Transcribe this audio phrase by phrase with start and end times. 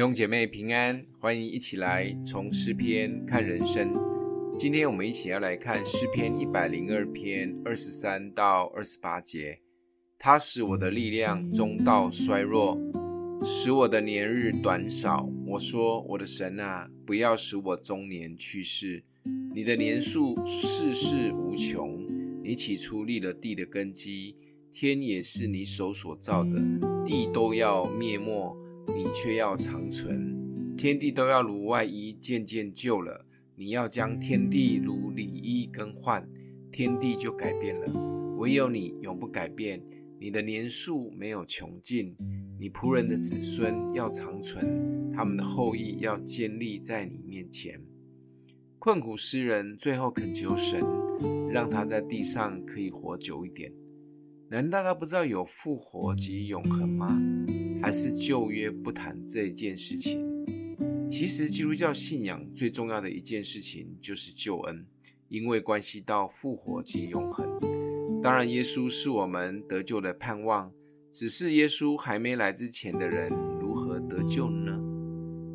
[0.00, 3.92] 弟兄姐妹平安，欢迎一起来从诗篇看人生。
[4.58, 9.60] 今天我们一起要来看诗篇一百零二篇二十三到二十八节。
[10.18, 12.78] 他使我的力量中道衰弱，
[13.44, 15.28] 使我的年日短少。
[15.44, 19.04] 我说：我的神啊，不要使我中年去世。
[19.54, 22.06] 你的年数世世无穷，
[22.42, 24.34] 你起初立了地的根基，
[24.72, 26.58] 天也是你手所造的，
[27.04, 28.56] 地都要灭没。
[28.96, 33.26] 你却要长存，天地都要如外衣渐渐旧了。
[33.54, 36.26] 你要将天地如里衣更换，
[36.72, 38.36] 天地就改变了。
[38.38, 39.82] 唯有你永不改变，
[40.18, 42.16] 你的年数没有穷尽。
[42.58, 47.80] 你仆人的子孙要长存，他们的后裔要坚立在你面前。
[48.78, 50.80] 困苦诗人最后恳求神，
[51.50, 53.70] 让他在地上可以活久一点。
[54.52, 57.16] 难道他不知道有复活及永恒吗？
[57.80, 60.20] 还是旧约不谈这件事情？
[61.08, 64.84] 其实基督教信仰最重要的一件事情就是救恩，
[65.28, 67.48] 因为关系到复活及永恒。
[68.20, 70.72] 当然，耶稣是我们得救的盼望，
[71.12, 73.28] 只是耶稣还没来之前的人
[73.60, 74.76] 如何得救呢？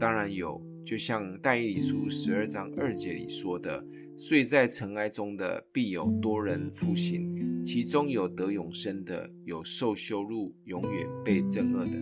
[0.00, 3.84] 当然有，就像但以理书十二章二节里说的。
[4.20, 11.92] 睡在尘埃中的，必有多人复醒，其中有得永生的，有受羞辱、永远被憎恶的。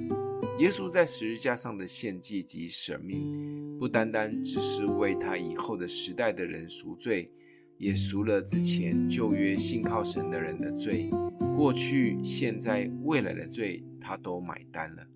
[0.59, 7.31] 耶稣在十字架上的献祭及舍命，不单单只是为他以后的时代的人赎罪，
[7.77, 11.11] 也赎了之前旧约信靠神的人的罪，
[11.55, 15.06] 过去、现在、未来的罪，他都买单了。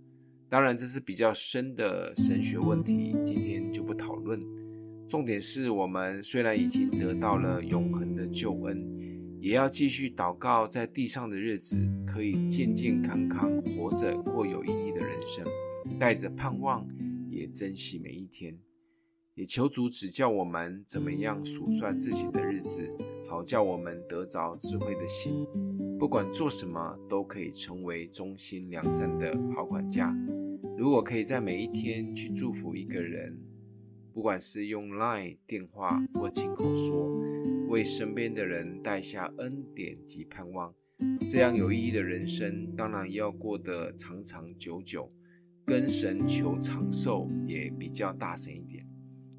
[0.51, 4.39] 当然，这是比较深的神学问题，今天就不讨论。
[5.11, 8.81] 重点是我们虽然已经得到了永恒的救恩，
[9.41, 15.45] 也要继续祷告，在地上的日子可以健健康康活着，过有意义的人生，
[15.99, 16.87] 带着盼望，
[17.29, 18.57] 也珍惜每一天。
[19.35, 22.89] 也求主指教我们怎么样数算自己的日子，
[23.29, 25.45] 好叫我们得着智慧的心，
[25.99, 30.17] 不管做什么都可以成为忠心良善的好管家。
[30.79, 33.37] 如果可以在每一天去祝福一个人。
[34.13, 37.17] 不管是用 LINE 电话或亲口说，
[37.69, 40.75] 为身边的人带下恩典及盼望，
[41.31, 45.11] 这样有意义的人生，当然要过得长长久久，
[45.65, 48.85] 跟神求长寿也比较大声一点。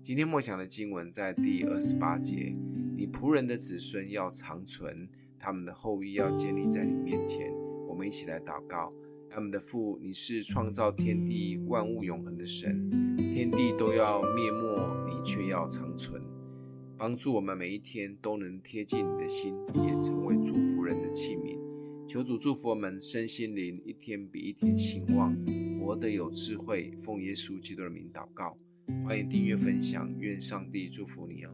[0.02, 2.56] 今天默想的经文在第二十八节，
[2.96, 7.52] 你仆人的子孙要长存，他们的后裔要建立在你面前。
[7.88, 8.94] 我们一起来祷告。
[9.34, 13.11] 他们的父，你是创造天地万物永恒的神，
[13.42, 16.22] 天地都要灭没，你却要长存，
[16.96, 21.58] 帮助我们每一天都能贴近你的心，也成为祝福人的器皿。
[22.08, 25.36] 求主祝福我们身心灵一天比一天兴旺，
[25.80, 26.92] 活得有智慧。
[27.00, 28.56] 奉耶稣基督的名祷告，
[29.08, 31.50] 欢迎订阅分享，愿上帝祝福你哦。